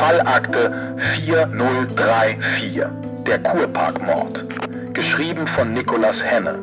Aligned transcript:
Fallakte 0.00 0.96
4034, 0.96 2.80
der 3.26 3.38
Kurparkmord. 3.42 4.46
Geschrieben 4.94 5.46
von 5.46 5.74
Nicolas 5.74 6.24
Henne. 6.24 6.58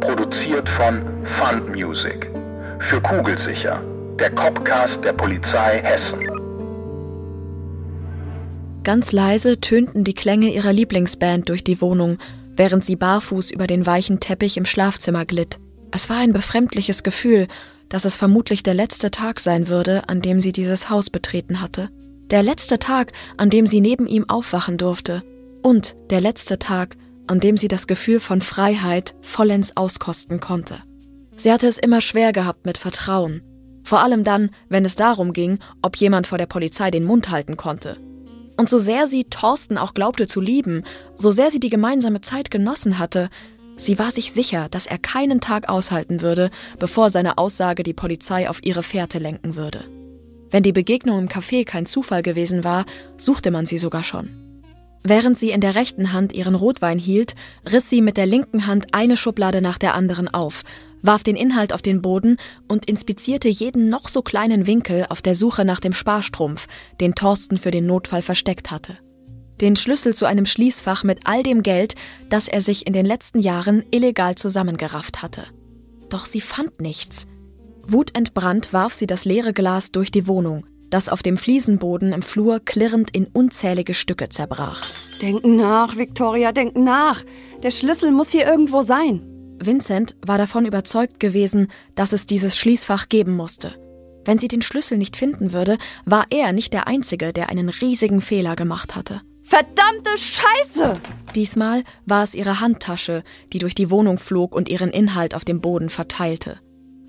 Produziert 0.00 0.66
von 0.66 1.04
Fund 1.24 1.68
Music. 1.68 2.30
Für 2.78 2.98
Kugelsicher, 3.02 3.82
der 4.18 4.30
Copcast 4.30 5.04
der 5.04 5.12
Polizei 5.12 5.82
Hessen. 5.82 6.26
Ganz 8.82 9.12
leise 9.12 9.60
tönten 9.60 10.02
die 10.02 10.14
Klänge 10.14 10.48
ihrer 10.48 10.72
Lieblingsband 10.72 11.50
durch 11.50 11.62
die 11.62 11.82
Wohnung, 11.82 12.16
während 12.56 12.82
sie 12.86 12.96
barfuß 12.96 13.50
über 13.50 13.66
den 13.66 13.84
weichen 13.84 14.20
Teppich 14.20 14.56
im 14.56 14.64
Schlafzimmer 14.64 15.26
glitt. 15.26 15.58
Es 15.90 16.08
war 16.08 16.16
ein 16.16 16.32
befremdliches 16.32 17.02
Gefühl, 17.02 17.46
dass 17.90 18.06
es 18.06 18.16
vermutlich 18.16 18.62
der 18.62 18.72
letzte 18.72 19.10
Tag 19.10 19.38
sein 19.38 19.68
würde, 19.68 20.08
an 20.08 20.22
dem 20.22 20.40
sie 20.40 20.52
dieses 20.52 20.88
Haus 20.88 21.10
betreten 21.10 21.60
hatte. 21.60 21.90
Der 22.30 22.44
letzte 22.44 22.78
Tag, 22.78 23.12
an 23.38 23.50
dem 23.50 23.66
sie 23.66 23.80
neben 23.80 24.06
ihm 24.06 24.28
aufwachen 24.28 24.78
durfte. 24.78 25.24
Und 25.62 25.96
der 26.10 26.20
letzte 26.20 26.60
Tag, 26.60 26.96
an 27.26 27.40
dem 27.40 27.56
sie 27.56 27.66
das 27.66 27.88
Gefühl 27.88 28.20
von 28.20 28.40
Freiheit 28.40 29.16
vollends 29.20 29.76
auskosten 29.76 30.38
konnte. 30.38 30.78
Sie 31.34 31.50
hatte 31.50 31.66
es 31.66 31.76
immer 31.76 32.00
schwer 32.00 32.32
gehabt 32.32 32.66
mit 32.66 32.78
Vertrauen. 32.78 33.42
Vor 33.82 34.00
allem 34.00 34.22
dann, 34.22 34.50
wenn 34.68 34.84
es 34.84 34.94
darum 34.94 35.32
ging, 35.32 35.58
ob 35.82 35.96
jemand 35.96 36.28
vor 36.28 36.38
der 36.38 36.46
Polizei 36.46 36.92
den 36.92 37.04
Mund 37.04 37.30
halten 37.30 37.56
konnte. 37.56 37.96
Und 38.56 38.68
so 38.68 38.78
sehr 38.78 39.08
sie 39.08 39.24
Thorsten 39.24 39.76
auch 39.76 39.92
glaubte 39.92 40.28
zu 40.28 40.40
lieben, 40.40 40.84
so 41.16 41.32
sehr 41.32 41.50
sie 41.50 41.60
die 41.60 41.70
gemeinsame 41.70 42.20
Zeit 42.20 42.52
genossen 42.52 43.00
hatte, 43.00 43.28
sie 43.76 43.98
war 43.98 44.12
sich 44.12 44.32
sicher, 44.32 44.68
dass 44.68 44.86
er 44.86 44.98
keinen 44.98 45.40
Tag 45.40 45.68
aushalten 45.68 46.20
würde, 46.20 46.50
bevor 46.78 47.10
seine 47.10 47.38
Aussage 47.38 47.82
die 47.82 47.94
Polizei 47.94 48.48
auf 48.48 48.62
ihre 48.62 48.84
Fährte 48.84 49.18
lenken 49.18 49.56
würde. 49.56 49.84
Wenn 50.50 50.62
die 50.62 50.72
Begegnung 50.72 51.18
im 51.18 51.28
Café 51.28 51.64
kein 51.64 51.86
Zufall 51.86 52.22
gewesen 52.22 52.64
war, 52.64 52.86
suchte 53.16 53.50
man 53.50 53.66
sie 53.66 53.78
sogar 53.78 54.04
schon. 54.04 54.28
Während 55.02 55.38
sie 55.38 55.50
in 55.50 55.60
der 55.60 55.74
rechten 55.74 56.12
Hand 56.12 56.32
ihren 56.32 56.54
Rotwein 56.54 56.98
hielt, 56.98 57.34
riss 57.70 57.88
sie 57.88 58.02
mit 58.02 58.16
der 58.16 58.26
linken 58.26 58.66
Hand 58.66 58.88
eine 58.92 59.16
Schublade 59.16 59.62
nach 59.62 59.78
der 59.78 59.94
anderen 59.94 60.28
auf, 60.28 60.62
warf 61.02 61.22
den 61.22 61.36
Inhalt 61.36 61.72
auf 61.72 61.80
den 61.80 62.02
Boden 62.02 62.36
und 62.68 62.86
inspizierte 62.86 63.48
jeden 63.48 63.88
noch 63.88 64.08
so 64.08 64.20
kleinen 64.20 64.66
Winkel 64.66 65.06
auf 65.08 65.22
der 65.22 65.34
Suche 65.34 65.64
nach 65.64 65.80
dem 65.80 65.94
Sparstrumpf, 65.94 66.66
den 67.00 67.14
Thorsten 67.14 67.56
für 67.56 67.70
den 67.70 67.86
Notfall 67.86 68.20
versteckt 68.20 68.70
hatte. 68.70 68.98
Den 69.62 69.76
Schlüssel 69.76 70.14
zu 70.14 70.26
einem 70.26 70.46
Schließfach 70.46 71.04
mit 71.04 71.20
all 71.24 71.42
dem 71.42 71.62
Geld, 71.62 71.94
das 72.28 72.48
er 72.48 72.60
sich 72.60 72.86
in 72.86 72.92
den 72.92 73.06
letzten 73.06 73.40
Jahren 73.40 73.84
illegal 73.90 74.34
zusammengerafft 74.34 75.22
hatte. 75.22 75.44
Doch 76.10 76.26
sie 76.26 76.40
fand 76.40 76.80
nichts. 76.80 77.26
Wutentbrannt 77.88 78.72
warf 78.72 78.94
sie 78.94 79.06
das 79.06 79.24
leere 79.24 79.52
Glas 79.52 79.92
durch 79.92 80.10
die 80.10 80.26
Wohnung, 80.26 80.66
das 80.90 81.08
auf 81.08 81.22
dem 81.22 81.36
Fliesenboden 81.36 82.12
im 82.12 82.22
Flur 82.22 82.60
klirrend 82.60 83.14
in 83.14 83.26
unzählige 83.26 83.94
Stücke 83.94 84.28
zerbrach. 84.28 84.82
Denken 85.20 85.56
nach, 85.56 85.96
Victoria, 85.96 86.52
denken 86.52 86.84
nach. 86.84 87.22
Der 87.62 87.70
Schlüssel 87.70 88.10
muss 88.10 88.30
hier 88.30 88.46
irgendwo 88.46 88.82
sein. 88.82 89.22
Vincent 89.62 90.16
war 90.24 90.38
davon 90.38 90.64
überzeugt 90.64 91.20
gewesen, 91.20 91.68
dass 91.94 92.12
es 92.12 92.26
dieses 92.26 92.56
Schließfach 92.56 93.08
geben 93.08 93.36
musste. 93.36 93.74
Wenn 94.24 94.38
sie 94.38 94.48
den 94.48 94.62
Schlüssel 94.62 94.98
nicht 94.98 95.16
finden 95.16 95.52
würde, 95.52 95.78
war 96.04 96.26
er 96.30 96.52
nicht 96.52 96.72
der 96.72 96.86
Einzige, 96.86 97.32
der 97.32 97.48
einen 97.50 97.68
riesigen 97.68 98.20
Fehler 98.20 98.56
gemacht 98.56 98.96
hatte. 98.96 99.22
Verdammte 99.42 100.16
Scheiße! 100.16 101.00
Diesmal 101.34 101.84
war 102.06 102.22
es 102.22 102.34
ihre 102.34 102.60
Handtasche, 102.60 103.22
die 103.52 103.58
durch 103.58 103.74
die 103.74 103.90
Wohnung 103.90 104.18
flog 104.18 104.54
und 104.54 104.68
ihren 104.68 104.90
Inhalt 104.90 105.34
auf 105.34 105.44
dem 105.44 105.60
Boden 105.60 105.88
verteilte. 105.88 106.60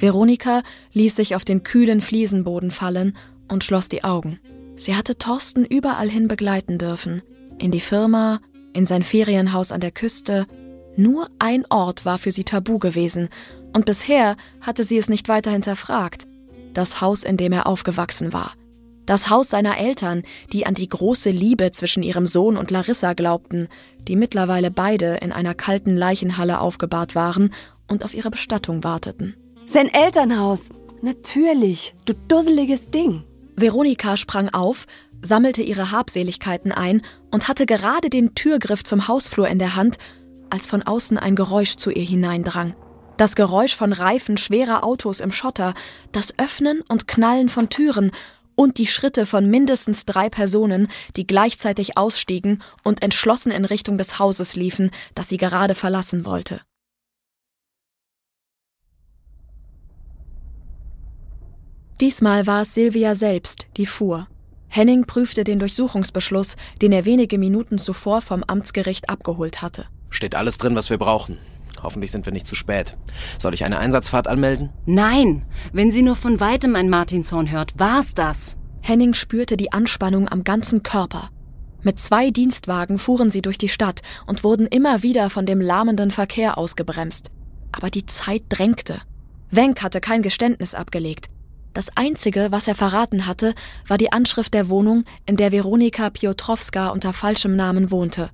Veronika 0.02 0.64
ließ 0.94 1.16
sich 1.16 1.36
auf 1.36 1.46
den 1.46 1.64
kühlen 1.64 2.02
Fliesenboden 2.02 2.72
fallen 2.72 3.16
und 3.48 3.64
schloss 3.64 3.88
die 3.88 4.04
Augen. 4.04 4.40
Sie 4.76 4.96
hatte 4.96 5.18
Thorsten 5.18 5.64
überall 5.64 6.10
hin 6.10 6.28
begleiten 6.28 6.80
dürfen. 6.80 7.22
In 7.60 7.72
die 7.72 7.82
Firma, 7.82 8.40
in 8.74 8.86
sein 8.88 9.04
Ferienhaus 9.04 9.72
an 9.72 9.80
der 9.80 9.92
Küste, 9.92 10.48
nur 10.96 11.30
ein 11.38 11.66
Ort 11.70 12.04
war 12.04 12.18
für 12.18 12.32
sie 12.32 12.44
tabu 12.44 12.80
gewesen, 12.80 13.30
und 13.74 13.86
bisher 13.86 14.36
hatte 14.60 14.84
sie 14.84 14.98
es 14.98 15.08
nicht 15.08 15.30
weiter 15.30 15.52
hinterfragt. 15.52 16.26
Das 16.74 17.00
Haus, 17.00 17.24
in 17.24 17.38
dem 17.38 17.54
er 17.54 17.68
aufgewachsen 17.68 18.34
war. 18.34 18.54
Das 19.06 19.30
Haus 19.30 19.50
seiner 19.50 19.78
Eltern, 19.78 20.24
die 20.52 20.66
an 20.66 20.74
die 20.74 20.88
große 20.88 21.30
Liebe 21.30 21.72
zwischen 21.72 22.04
ihrem 22.04 22.28
Sohn 22.28 22.58
und 22.58 22.72
Larissa 22.72 23.14
glaubten, 23.14 23.68
die 24.08 24.16
mittlerweile 24.16 24.72
beide 24.72 25.18
in 25.18 25.32
einer 25.32 25.54
kalten 25.54 25.96
Leichenhalle 25.96 26.60
aufgebahrt 26.60 27.14
waren 27.14 27.54
und 27.88 28.04
auf 28.04 28.14
ihre 28.14 28.32
Bestattung 28.32 28.84
warteten. 28.84 29.36
Sein 29.74 29.88
Elternhaus. 29.88 30.68
Natürlich, 31.02 31.96
du 32.04 32.14
dusseliges 32.14 32.92
Ding. 32.92 33.24
Veronika 33.56 34.18
sprang 34.18 34.50
auf, 34.50 34.86
sammelte 35.22 35.62
ihre 35.62 35.92
Habseligkeiten 35.92 36.74
ein 36.74 37.04
und 37.32 37.48
hatte 37.48 37.66
gerade 37.66 38.10
den 38.10 38.36
Türgriff 38.36 38.84
zum 38.84 39.08
Hausflur 39.08 39.48
in 39.48 39.60
der 39.60 39.78
Hand, 39.78 39.96
als 40.50 40.68
von 40.68 40.84
außen 40.84 41.18
ein 41.18 41.38
Geräusch 41.38 41.78
zu 41.78 41.90
ihr 41.90 42.04
hineindrang. 42.04 42.76
Das 43.16 43.38
Geräusch 43.38 43.74
von 43.74 43.94
Reifen 43.94 44.36
schwerer 44.36 44.84
Autos 44.84 45.22
im 45.22 45.32
Schotter, 45.32 45.74
das 46.12 46.38
Öffnen 46.38 46.84
und 46.90 47.08
Knallen 47.08 47.48
von 47.48 47.70
Türen 47.70 48.12
und 48.56 48.78
die 48.78 48.88
Schritte 48.88 49.26
von 49.26 49.50
mindestens 49.50 50.04
drei 50.04 50.30
Personen, 50.30 50.90
die 51.16 51.26
gleichzeitig 51.26 51.98
ausstiegen 51.98 52.62
und 52.84 53.02
entschlossen 53.02 53.54
in 53.54 53.64
Richtung 53.64 53.98
des 53.98 54.20
Hauses 54.20 54.58
liefen, 54.58 54.92
das 55.16 55.30
sie 55.30 55.38
gerade 55.38 55.76
verlassen 55.76 56.26
wollte. 56.26 56.60
Diesmal 62.02 62.48
war 62.48 62.64
es 62.64 62.74
Silvia 62.74 63.14
selbst, 63.14 63.68
die 63.78 63.86
fuhr. 63.86 64.28
Henning 64.70 65.06
prüfte 65.06 65.44
den 65.44 65.60
Durchsuchungsbeschluss, 65.60 66.56
den 66.82 66.92
er 66.92 67.06
wenige 67.06 67.38
Minuten 67.38 67.78
zuvor 67.78 68.22
vom 68.22 68.44
Amtsgericht 68.44 69.08
abgeholt 69.08 69.62
hatte. 69.62 69.86
Steht 70.10 70.34
alles 70.34 70.58
drin, 70.58 70.76
was 70.76 70.90
wir 70.90 70.98
brauchen. 70.98 71.38
Hoffentlich 71.84 72.10
sind 72.10 72.26
wir 72.26 72.34
nicht 72.34 72.48
zu 72.48 72.56
spät. 72.56 72.98
Soll 73.38 73.54
ich 73.54 73.64
eine 73.66 73.78
Einsatzfahrt 73.78 74.28
anmelden? 74.28 74.70
Nein. 74.88 75.46
Wenn 75.74 75.92
sie 75.92 76.02
nur 76.02 76.16
von 76.16 76.40
weitem 76.40 76.76
ein 76.76 76.90
Martinshorn 76.90 77.52
hört, 77.52 77.78
war's 77.78 78.16
das. 78.16 78.58
Henning 78.82 79.14
spürte 79.14 79.56
die 79.56 79.72
Anspannung 79.72 80.28
am 80.28 80.44
ganzen 80.44 80.82
Körper. 80.82 81.30
Mit 81.84 82.00
zwei 82.00 82.32
Dienstwagen 82.32 82.98
fuhren 82.98 83.30
sie 83.30 83.44
durch 83.44 83.60
die 83.60 83.70
Stadt 83.70 84.02
und 84.26 84.44
wurden 84.44 84.66
immer 84.66 85.04
wieder 85.04 85.30
von 85.30 85.46
dem 85.46 85.62
lahmenden 85.62 86.10
Verkehr 86.10 86.58
ausgebremst. 86.58 87.30
Aber 87.72 87.92
die 87.92 88.08
Zeit 88.08 88.42
drängte. 88.50 89.02
Wenk 89.52 89.84
hatte 89.84 90.02
kein 90.02 90.24
Geständnis 90.24 90.74
abgelegt. 90.74 91.30
Das 91.74 91.90
Einzige, 91.96 92.48
was 92.52 92.68
er 92.68 92.76
verraten 92.76 93.28
hatte, 93.28 93.56
war 93.88 93.98
die 93.98 94.12
Anschrift 94.12 94.54
der 94.54 94.68
Wohnung, 94.68 95.06
in 95.26 95.38
der 95.38 95.54
Veronika 95.54 96.10
Piotrowska 96.10 96.90
unter 96.90 97.14
falschem 97.14 97.56
Namen 97.56 97.92
wohnte. 97.92 98.30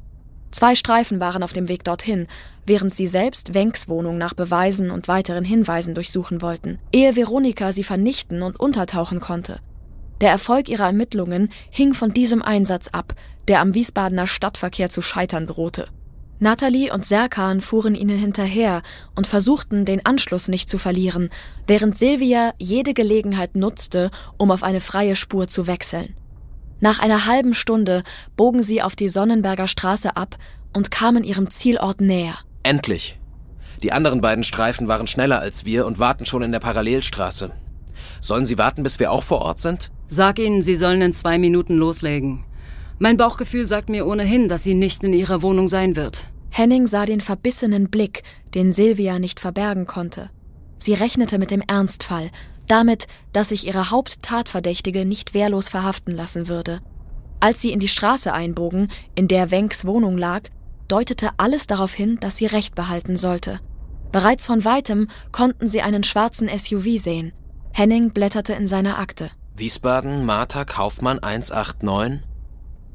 Zwei 0.49 0.75
Streifen 0.75 1.19
waren 1.19 1.43
auf 1.43 1.53
dem 1.53 1.67
Weg 1.67 1.83
dorthin, 1.83 2.27
während 2.65 2.95
sie 2.95 3.05
selbst 3.05 3.53
Wenks 3.53 3.87
Wohnung 3.87 4.17
nach 4.17 4.33
Beweisen 4.33 4.89
und 4.89 5.07
weiteren 5.07 5.43
Hinweisen 5.43 5.93
durchsuchen 5.93 6.41
wollten, 6.41 6.79
ehe 6.91 7.15
Veronika 7.15 7.71
sie 7.71 7.83
vernichten 7.83 8.41
und 8.41 8.59
untertauchen 8.59 9.19
konnte. 9.19 9.59
Der 10.19 10.31
Erfolg 10.31 10.67
ihrer 10.67 10.85
Ermittlungen 10.85 11.49
hing 11.69 11.93
von 11.93 12.11
diesem 12.11 12.41
Einsatz 12.41 12.87
ab, 12.87 13.13
der 13.47 13.61
am 13.61 13.75
Wiesbadener 13.75 14.25
Stadtverkehr 14.25 14.89
zu 14.89 15.01
scheitern 15.01 15.45
drohte. 15.45 15.89
Natalie 16.39 16.93
und 16.93 17.05
Serkan 17.05 17.61
fuhren 17.61 17.95
ihnen 17.95 18.19
hinterher 18.19 18.83
und 19.15 19.25
versuchten, 19.25 19.85
den 19.85 20.05
Anschluss 20.05 20.47
nicht 20.47 20.69
zu 20.69 20.77
verlieren, 20.77 21.29
während 21.65 21.97
Silvia 21.97 22.53
jede 22.59 22.93
Gelegenheit 22.93 23.55
nutzte, 23.55 24.11
um 24.37 24.51
auf 24.51 24.61
eine 24.61 24.79
freie 24.79 25.15
Spur 25.15 25.47
zu 25.47 25.65
wechseln. 25.65 26.15
Nach 26.79 26.99
einer 26.99 27.25
halben 27.25 27.55
Stunde 27.55 28.03
bogen 28.35 28.61
sie 28.61 28.83
auf 28.83 28.95
die 28.95 29.09
Sonnenberger 29.09 29.67
Straße 29.67 30.15
ab 30.15 30.37
und 30.73 30.91
kamen 30.91 31.23
ihrem 31.23 31.49
Zielort 31.49 32.01
näher. 32.01 32.35
Endlich. 32.61 33.19
Die 33.81 33.91
anderen 33.91 34.21
beiden 34.21 34.43
Streifen 34.43 34.87
waren 34.87 35.07
schneller 35.07 35.39
als 35.39 35.65
wir 35.65 35.87
und 35.87 35.97
warten 35.97 36.25
schon 36.25 36.43
in 36.43 36.51
der 36.51 36.59
Parallelstraße. 36.59 37.51
Sollen 38.21 38.45
sie 38.45 38.57
warten, 38.57 38.83
bis 38.83 38.99
wir 38.99 39.11
auch 39.11 39.23
vor 39.23 39.39
Ort 39.41 39.59
sind? 39.59 39.91
Sag 40.07 40.37
ihnen, 40.39 40.61
sie 40.61 40.75
sollen 40.75 41.01
in 41.01 41.13
zwei 41.13 41.39
Minuten 41.39 41.77
loslegen. 41.77 42.43
Mein 42.99 43.17
Bauchgefühl 43.17 43.67
sagt 43.67 43.89
mir 43.89 44.07
ohnehin, 44.07 44.49
dass 44.49 44.63
sie 44.63 44.73
nicht 44.73 45.03
in 45.03 45.13
ihrer 45.13 45.41
Wohnung 45.41 45.67
sein 45.67 45.95
wird. 45.95 46.31
Henning 46.49 46.87
sah 46.87 47.05
den 47.05 47.21
verbissenen 47.21 47.89
Blick, 47.89 48.23
den 48.55 48.71
Silvia 48.71 49.19
nicht 49.19 49.39
verbergen 49.39 49.85
konnte. 49.85 50.31
Sie 50.79 50.93
rechnete 50.93 51.37
mit 51.37 51.51
dem 51.51 51.61
Ernstfall, 51.61 52.31
damit, 52.67 53.07
dass 53.33 53.49
sich 53.49 53.67
ihre 53.67 53.91
Haupttatverdächtige 53.91 55.05
nicht 55.05 55.33
wehrlos 55.33 55.69
verhaften 55.69 56.15
lassen 56.15 56.47
würde. 56.47 56.81
Als 57.39 57.61
sie 57.61 57.71
in 57.71 57.79
die 57.79 57.87
Straße 57.87 58.33
einbogen, 58.33 58.89
in 59.13 59.27
der 59.27 59.51
Wenks 59.51 59.85
Wohnung 59.85 60.17
lag, 60.17 60.49
deutete 60.87 61.29
alles 61.37 61.67
darauf 61.67 61.93
hin, 61.93 62.17
dass 62.19 62.37
sie 62.37 62.47
Recht 62.47 62.73
behalten 62.73 63.15
sollte. 63.15 63.59
Bereits 64.11 64.47
von 64.47 64.65
weitem 64.65 65.07
konnten 65.31 65.67
sie 65.67 65.81
einen 65.81 66.03
schwarzen 66.03 66.49
SUV 66.49 66.97
sehen. 66.97 67.33
Henning 67.73 68.11
blätterte 68.11 68.53
in 68.53 68.67
seiner 68.67 68.97
Akte. 68.97 69.29
Wiesbaden, 69.55 70.25
Martha 70.25 70.65
Kaufmann 70.65 71.19
189? 71.19 72.26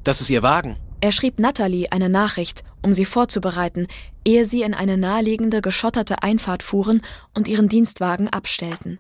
Das 0.05 0.21
ist 0.21 0.31
ihr 0.31 0.43
Wagen. 0.43 0.77
Er 1.01 1.13
schrieb 1.13 1.39
Natalie 1.39 1.91
eine 1.91 2.09
Nachricht, 2.09 2.63
um 2.83 2.93
sie 2.93 3.05
vorzubereiten, 3.05 3.87
ehe 4.25 4.47
sie 4.47 4.63
in 4.63 4.75
eine 4.75 4.97
naheliegende 4.97 5.61
geschotterte 5.61 6.23
Einfahrt 6.23 6.63
fuhren 6.63 7.03
und 7.35 7.49
ihren 7.49 7.69
Dienstwagen 7.69 8.29
abstellten. 8.29 8.99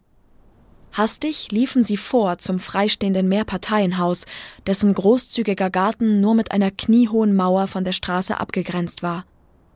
Hastig 0.92 1.50
liefen 1.50 1.82
sie 1.82 1.96
vor 1.96 2.38
zum 2.38 2.58
freistehenden 2.58 3.28
Mehrparteienhaus, 3.28 4.26
dessen 4.66 4.92
großzügiger 4.92 5.70
Garten 5.70 6.20
nur 6.20 6.34
mit 6.34 6.52
einer 6.52 6.70
kniehohen 6.70 7.34
Mauer 7.34 7.66
von 7.66 7.84
der 7.84 7.92
Straße 7.92 8.38
abgegrenzt 8.38 9.02
war. 9.02 9.24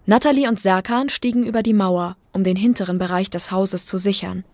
Natalie 0.05 0.49
und 0.49 0.61
Serkan 0.61 1.09
stiegen 1.09 1.45
über 1.45 1.63
die 1.63 1.73
Mauer, 1.73 2.17
um 2.33 2.45
den 2.45 2.57
hinteren 2.57 2.99
Bereich 2.99 3.31
des 3.31 3.51
Hauses 3.51 3.87
zu 3.87 3.99
sichern. 3.99 4.45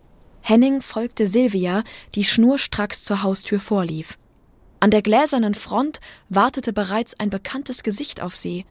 Henning 0.41 0.81
folgte 0.81 1.27
Silvia, 1.27 1.83
die 2.15 2.23
schnurstracks 2.23 3.03
zur 3.03 3.23
Haustür 3.23 3.59
vorlief. 3.59 4.17
An 4.83 4.91
der 4.91 5.01
gläsernen 5.01 5.55
Front 5.55 6.01
wartete 6.27 6.73
bereits 6.73 7.17
ein 7.17 7.29
bekanntes 7.29 7.83
Gesicht 7.83 8.21
auf 8.21 8.35
sie. 8.35 8.65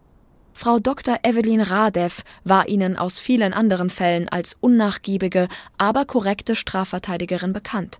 Frau 0.52 0.78
Dr. 0.78 1.20
Evelyn 1.22 1.62
Radev 1.62 2.22
war 2.44 2.68
ihnen 2.68 2.98
aus 2.98 3.18
vielen 3.18 3.54
anderen 3.54 3.88
Fällen 3.88 4.28
als 4.28 4.54
unnachgiebige, 4.60 5.48
aber 5.78 6.04
korrekte 6.04 6.54
Strafverteidigerin 6.54 7.54
bekannt. 7.54 7.98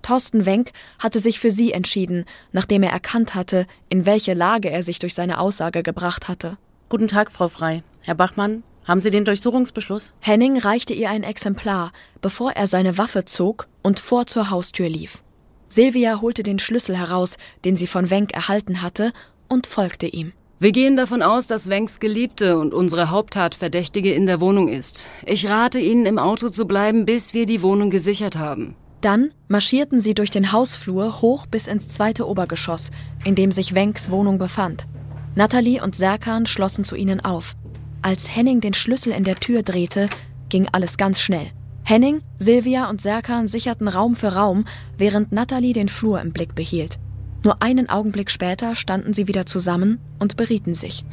Thorsten 0.00 0.46
Wenk 0.46 0.70
hatte 1.00 1.18
sich 1.18 1.40
für 1.40 1.50
sie 1.50 1.72
entschieden, 1.72 2.24
nachdem 2.52 2.84
er 2.84 2.92
erkannt 2.92 3.34
hatte, 3.34 3.66
in 3.88 4.06
welche 4.06 4.34
Lage 4.34 4.70
er 4.70 4.84
sich 4.84 5.00
durch 5.00 5.14
seine 5.14 5.40
Aussage 5.40 5.82
gebracht 5.82 6.28
hatte. 6.28 6.56
Guten 6.88 7.08
Tag, 7.08 7.32
Frau 7.32 7.48
Frei. 7.48 7.82
Herr 8.02 8.14
Bachmann, 8.14 8.62
haben 8.84 9.00
Sie 9.00 9.10
den 9.10 9.24
Durchsuchungsbeschluss? 9.24 10.12
Henning 10.20 10.56
reichte 10.56 10.94
ihr 10.94 11.10
ein 11.10 11.24
Exemplar, 11.24 11.90
bevor 12.20 12.52
er 12.52 12.68
seine 12.68 12.96
Waffe 12.96 13.24
zog 13.24 13.66
und 13.82 13.98
vor 13.98 14.26
zur 14.26 14.50
Haustür 14.50 14.88
lief. 14.88 15.24
Silvia 15.70 16.20
holte 16.20 16.42
den 16.42 16.58
Schlüssel 16.58 16.98
heraus, 16.98 17.36
den 17.64 17.76
sie 17.76 17.86
von 17.86 18.10
Wenk 18.10 18.34
erhalten 18.34 18.82
hatte, 18.82 19.12
und 19.48 19.66
folgte 19.66 20.06
ihm. 20.06 20.32
Wir 20.58 20.72
gehen 20.72 20.96
davon 20.96 21.22
aus, 21.22 21.46
dass 21.46 21.70
Wenks 21.70 22.00
Geliebte 22.00 22.58
und 22.58 22.74
unsere 22.74 23.10
Haupttatverdächtige 23.10 24.12
in 24.12 24.26
der 24.26 24.40
Wohnung 24.40 24.68
ist. 24.68 25.06
Ich 25.24 25.48
rate 25.48 25.78
Ihnen, 25.78 26.04
im 26.04 26.18
Auto 26.18 26.50
zu 26.50 26.66
bleiben, 26.66 27.06
bis 27.06 27.32
wir 27.32 27.46
die 27.46 27.62
Wohnung 27.62 27.88
gesichert 27.88 28.36
haben. 28.36 28.74
Dann 29.00 29.32
marschierten 29.48 30.00
sie 30.00 30.12
durch 30.12 30.30
den 30.30 30.52
Hausflur 30.52 31.22
hoch 31.22 31.46
bis 31.46 31.66
ins 31.66 31.88
zweite 31.88 32.28
Obergeschoss, 32.28 32.90
in 33.24 33.34
dem 33.34 33.52
sich 33.52 33.74
Wenks 33.74 34.10
Wohnung 34.10 34.38
befand. 34.38 34.86
Natalie 35.34 35.82
und 35.82 35.96
Serkan 35.96 36.44
schlossen 36.44 36.84
zu 36.84 36.96
ihnen 36.96 37.20
auf. 37.20 37.54
Als 38.02 38.34
Henning 38.34 38.60
den 38.60 38.74
Schlüssel 38.74 39.12
in 39.12 39.24
der 39.24 39.36
Tür 39.36 39.62
drehte, 39.62 40.10
ging 40.50 40.68
alles 40.72 40.98
ganz 40.98 41.22
schnell. 41.22 41.50
Henning, 41.90 42.22
Silvia 42.38 42.88
und 42.88 43.02
Serkan 43.02 43.48
sicherten 43.48 43.88
Raum 43.88 44.14
für 44.14 44.34
Raum, 44.34 44.64
während 44.96 45.32
Natalie 45.32 45.72
den 45.72 45.88
Flur 45.88 46.20
im 46.20 46.32
Blick 46.32 46.54
behielt. 46.54 47.00
Nur 47.42 47.64
einen 47.64 47.88
Augenblick 47.88 48.30
später 48.30 48.76
standen 48.76 49.12
sie 49.12 49.26
wieder 49.26 49.44
zusammen 49.44 49.98
und 50.20 50.36
berieten 50.36 50.72
sich. 50.72 51.04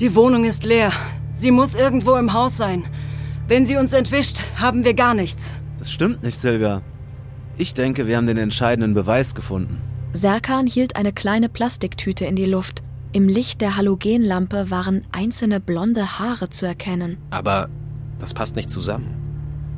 Die 0.00 0.16
Wohnung 0.16 0.44
ist 0.44 0.64
leer. 0.64 0.90
Sie 1.32 1.52
muss 1.52 1.76
irgendwo 1.76 2.16
im 2.16 2.32
Haus 2.32 2.56
sein. 2.56 2.82
Wenn 3.46 3.64
sie 3.64 3.76
uns 3.76 3.92
entwischt, 3.92 4.40
haben 4.56 4.84
wir 4.84 4.94
gar 4.94 5.14
nichts. 5.14 5.52
Das 5.78 5.92
stimmt 5.92 6.24
nicht, 6.24 6.36
Silvia. 6.36 6.82
Ich 7.56 7.74
denke, 7.74 8.08
wir 8.08 8.16
haben 8.16 8.26
den 8.26 8.36
entscheidenden 8.36 8.92
Beweis 8.92 9.36
gefunden. 9.36 9.80
Serkan 10.14 10.66
hielt 10.66 10.96
eine 10.96 11.12
kleine 11.12 11.48
Plastiktüte 11.48 12.24
in 12.24 12.34
die 12.34 12.44
Luft. 12.44 12.82
Im 13.12 13.28
Licht 13.28 13.60
der 13.60 13.76
Halogenlampe 13.76 14.68
waren 14.68 15.06
einzelne 15.12 15.60
blonde 15.60 16.18
Haare 16.18 16.50
zu 16.50 16.66
erkennen. 16.66 17.18
Aber 17.30 17.68
das 18.18 18.34
passt 18.34 18.56
nicht 18.56 18.68
zusammen. 18.68 19.23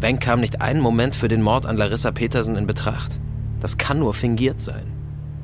Wenk 0.01 0.21
kam 0.21 0.41
nicht 0.41 0.61
einen 0.61 0.81
Moment 0.81 1.17
für 1.17 1.29
den 1.29 1.41
Mord 1.41 1.65
an 1.65 1.77
Larissa 1.77 2.11
Petersen 2.11 2.57
in 2.57 2.67
Betracht. 2.67 3.19
Das 3.61 3.79
kann 3.79 3.99
nur 3.99 4.13
fingiert 4.13 4.61
sein. 4.61 4.93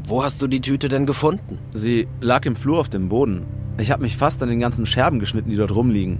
Wo 0.05 0.23
hast 0.23 0.43
du 0.43 0.47
die 0.47 0.61
Tüte 0.61 0.89
denn 0.89 1.07
gefunden? 1.07 1.59
Sie 1.73 2.07
lag 2.21 2.45
im 2.45 2.55
Flur 2.55 2.79
auf 2.79 2.91
dem 2.91 3.09
Boden. 3.09 3.47
Ich 3.79 3.91
habe 3.91 4.03
mich 4.03 4.17
fast 4.17 4.43
an 4.43 4.51
den 4.51 4.61
ganzen 4.61 4.85
Scherben 4.85 5.21
geschnitten, 5.21 5.49
die 5.49 5.57
dort 5.57 5.75
rumliegen. 5.75 6.19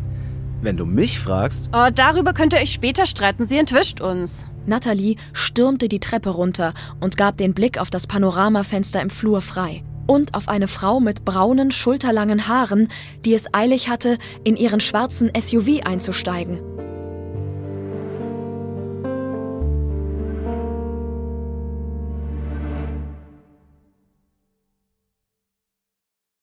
Wenn 0.63 0.77
du 0.79 0.87
mich 0.87 1.19
fragst. 1.19 1.69
Oh, 1.75 1.89
darüber 1.95 2.33
könnt 2.33 2.55
ihr 2.55 2.61
euch 2.61 2.73
später 2.73 3.05
streiten. 3.05 3.47
Sie 3.47 3.59
entwischt 3.59 4.01
uns. 4.01 4.47
Natalie 4.65 5.17
stürmte 5.33 5.89
die 5.89 6.01
Treppe 6.01 6.31
runter 6.31 6.73
und 7.01 7.17
gab 7.17 7.37
den 7.37 7.53
Blick 7.53 7.79
auf 7.79 7.91
das 7.91 8.07
Panoramafenster 8.07 9.03
im 9.03 9.11
Flur 9.11 9.43
frei. 9.43 9.83
Und 10.07 10.35
auf 10.35 10.49
eine 10.49 10.69
Frau 10.69 11.01
mit 11.01 11.25
braunen, 11.25 11.71
schulterlangen 11.71 12.49
Haaren, 12.49 12.89
die 13.25 13.35
es 13.35 13.53
eilig 13.53 13.89
hatte, 13.89 14.19
in 14.45 14.57
ihren 14.57 14.81
schwarzen 14.81 15.31
SUV 15.39 15.85
einzusteigen. 15.85 16.61